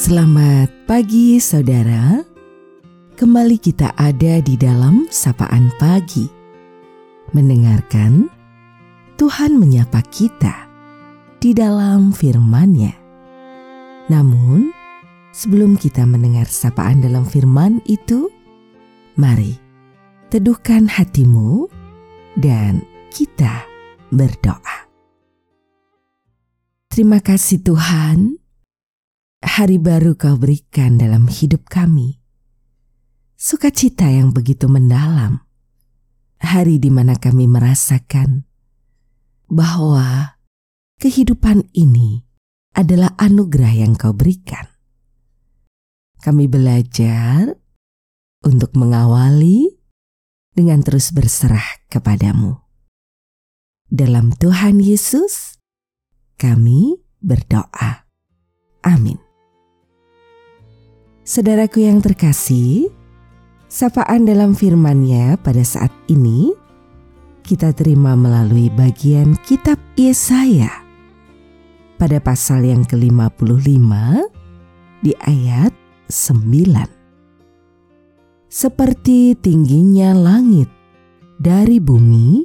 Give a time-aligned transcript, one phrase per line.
[0.00, 2.24] Selamat pagi saudara.
[3.20, 6.24] Kembali kita ada di dalam sapaan pagi.
[7.36, 8.24] Mendengarkan
[9.20, 10.72] Tuhan menyapa kita
[11.36, 12.96] di dalam firman-Nya.
[14.08, 14.72] Namun,
[15.36, 18.32] sebelum kita mendengar sapaan dalam firman itu,
[19.20, 19.60] mari
[20.32, 21.68] teduhkan hatimu
[22.40, 22.80] dan
[23.12, 23.68] kita
[24.08, 24.88] berdoa.
[26.88, 28.39] Terima kasih Tuhan
[29.60, 32.16] hari baru kau berikan dalam hidup kami.
[33.36, 35.44] Sukacita yang begitu mendalam.
[36.40, 38.48] Hari di mana kami merasakan
[39.52, 40.40] bahwa
[40.96, 42.24] kehidupan ini
[42.72, 44.64] adalah anugerah yang kau berikan.
[46.24, 47.52] Kami belajar
[48.40, 49.76] untuk mengawali
[50.56, 52.64] dengan terus berserah kepadamu.
[53.92, 55.60] Dalam Tuhan Yesus,
[56.40, 58.08] kami berdoa.
[58.80, 59.29] Amin.
[61.30, 62.90] Saudaraku yang terkasih,
[63.70, 66.50] sapaan dalam firman-Nya pada saat ini
[67.46, 70.66] kita terima melalui bagian kitab Yesaya
[72.02, 73.86] pada pasal yang ke-55
[75.06, 75.70] di ayat
[76.10, 78.50] 9.
[78.50, 80.66] Seperti tingginya langit
[81.38, 82.42] dari bumi,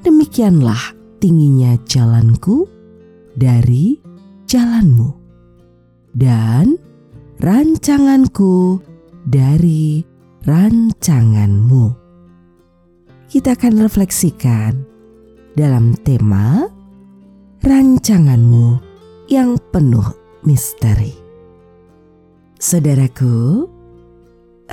[0.00, 2.64] demikianlah tingginya jalanku
[3.36, 4.00] dari
[4.48, 5.20] jalanmu.
[6.16, 6.79] Dan
[7.40, 8.76] rancanganku
[9.24, 10.04] dari
[10.44, 11.84] rancanganmu.
[13.32, 14.76] Kita akan refleksikan
[15.56, 16.68] dalam tema
[17.64, 18.66] rancanganmu
[19.32, 20.04] yang penuh
[20.44, 21.16] misteri.
[22.60, 23.64] Saudaraku,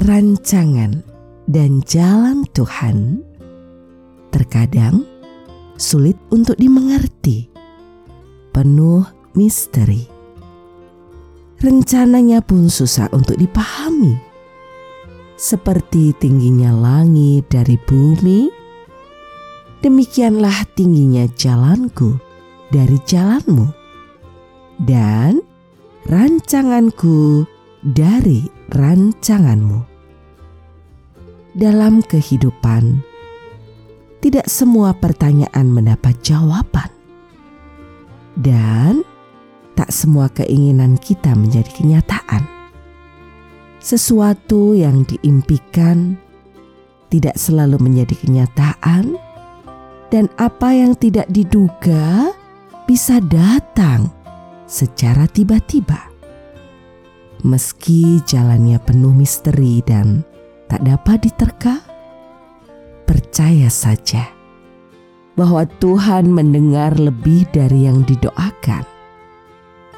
[0.04, 1.08] rancangan
[1.48, 3.24] dan jalan Tuhan
[4.36, 5.08] terkadang
[5.80, 7.48] sulit untuk dimengerti,
[8.52, 9.08] penuh
[9.40, 10.17] misteri
[11.58, 14.18] rencananya pun susah untuk dipahami.
[15.38, 18.50] Seperti tingginya langit dari bumi,
[19.86, 22.18] demikianlah tingginya jalanku
[22.74, 23.70] dari jalanmu,
[24.82, 25.38] dan
[26.10, 27.46] rancanganku
[27.86, 29.80] dari rancanganmu.
[31.58, 33.02] Dalam kehidupan,
[34.22, 36.90] tidak semua pertanyaan mendapat jawaban,
[38.42, 39.06] dan
[39.88, 42.44] tak semua keinginan kita menjadi kenyataan.
[43.80, 46.20] Sesuatu yang diimpikan
[47.08, 49.16] tidak selalu menjadi kenyataan,
[50.12, 52.36] dan apa yang tidak diduga
[52.84, 54.12] bisa datang
[54.68, 56.12] secara tiba-tiba.
[57.48, 60.28] Meski jalannya penuh misteri dan
[60.68, 61.80] tak dapat diterka,
[63.08, 64.36] percaya saja
[65.40, 68.97] bahwa Tuhan mendengar lebih dari yang didoakan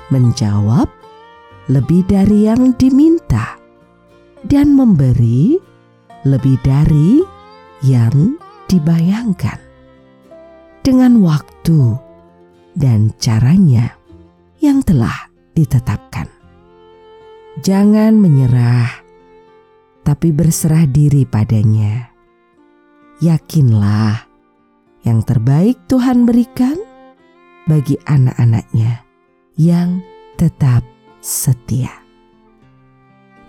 [0.10, 0.90] menjawab
[1.70, 3.58] lebih dari yang diminta,
[4.46, 5.58] dan memberi
[6.26, 7.22] lebih dari
[7.86, 9.62] yang dibayangkan.
[10.82, 11.94] Dengan waktu
[12.74, 13.94] dan caranya
[14.58, 16.26] yang telah ditetapkan.
[17.62, 18.90] Jangan menyerah,
[20.02, 22.10] tapi berserah diri padanya.
[23.20, 24.26] Yakinlah
[25.04, 26.80] yang terbaik Tuhan berikan
[27.68, 29.09] bagi anak-anaknya
[29.60, 30.00] yang
[30.40, 30.88] tetap
[31.20, 31.92] setia.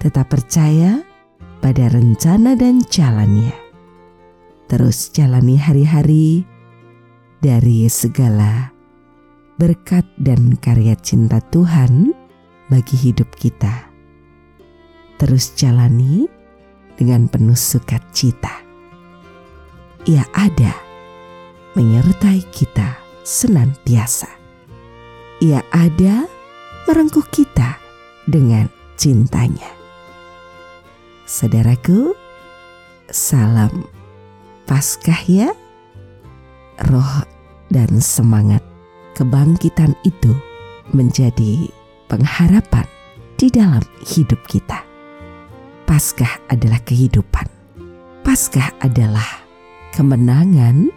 [0.03, 1.07] Tetap percaya
[1.63, 3.55] pada rencana dan jalannya.
[4.67, 6.43] Terus jalani hari-hari
[7.39, 8.75] dari segala
[9.55, 12.11] berkat dan karya cinta Tuhan
[12.67, 13.87] bagi hidup kita.
[15.15, 16.27] Terus jalani
[16.99, 18.67] dengan penuh sukacita.
[20.11, 20.75] Ia ada
[21.79, 24.40] menyertai kita senantiasa.
[25.41, 26.29] Ia ada
[26.85, 27.81] merengkuh kita
[28.29, 28.69] dengan
[29.01, 29.73] cintanya.
[31.25, 32.13] Saudaraku,
[33.09, 33.89] salam
[34.69, 35.49] Paskah ya.
[36.93, 37.25] Roh
[37.73, 38.61] dan semangat
[39.17, 40.37] kebangkitan itu
[40.93, 41.73] menjadi
[42.13, 42.85] pengharapan
[43.41, 44.85] di dalam hidup kita.
[45.89, 47.49] Paskah adalah kehidupan.
[48.29, 49.41] Paskah adalah
[49.97, 50.93] kemenangan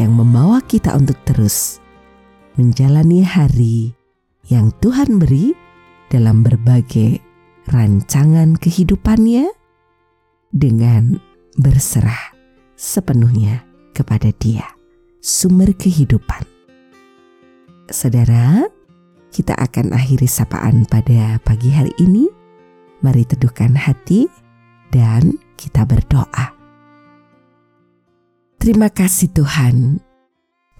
[0.00, 1.84] yang membawa kita untuk terus
[2.58, 3.94] menjalani hari
[4.50, 5.54] yang Tuhan beri
[6.10, 7.22] dalam berbagai
[7.70, 9.46] rancangan kehidupannya
[10.50, 11.22] dengan
[11.54, 12.34] berserah
[12.74, 13.62] sepenuhnya
[13.94, 14.66] kepada Dia,
[15.22, 16.42] sumber kehidupan.
[17.90, 18.66] Saudara,
[19.30, 22.26] kita akan akhiri sapaan pada pagi hari ini.
[23.00, 24.28] Mari teduhkan hati
[24.92, 26.52] dan kita berdoa.
[28.60, 30.04] Terima kasih Tuhan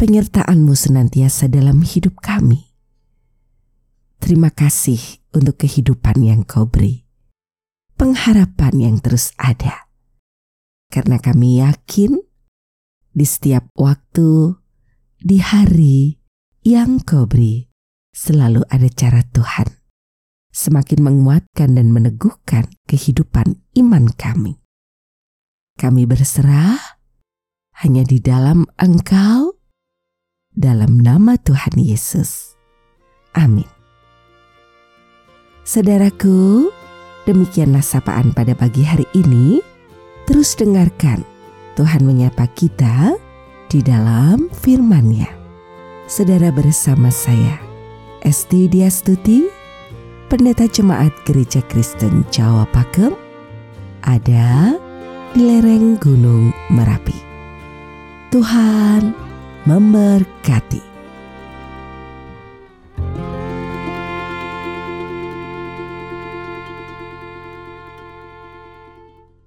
[0.00, 2.72] penyertaanmu senantiasa dalam hidup kami.
[4.16, 4.96] terima kasih
[5.36, 7.04] untuk kehidupan yang kau beri.
[8.00, 9.92] Pengharapan yang terus ada.
[10.88, 12.16] Karena kami yakin
[13.12, 14.56] di setiap waktu,
[15.20, 16.16] di hari
[16.64, 17.68] yang kau beri,
[18.16, 19.68] selalu ada cara Tuhan.
[20.48, 24.64] Semakin menguatkan dan meneguhkan kehidupan iman kami.
[25.76, 26.80] Kami berserah
[27.84, 29.59] hanya di dalam Engkau,
[30.54, 32.58] dalam nama Tuhan Yesus.
[33.34, 33.68] Amin.
[35.62, 36.70] Saudaraku,
[37.30, 39.62] demikianlah sapaan pada pagi hari ini.
[40.26, 41.22] Terus dengarkan
[41.74, 43.18] Tuhan menyapa kita
[43.70, 45.30] di dalam firman-Nya.
[46.10, 47.58] Saudara bersama saya,
[48.26, 49.46] Esti Diastuti,
[50.26, 53.14] Pendeta Jemaat Gereja Kristen Jawa Pakem,
[54.02, 54.74] ada
[55.34, 57.14] di lereng Gunung Merapi.
[58.34, 59.29] Tuhan
[59.70, 60.89] memberkati.